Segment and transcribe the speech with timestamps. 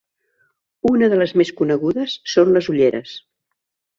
[0.91, 3.15] Una de les més conegudes són les ulleres.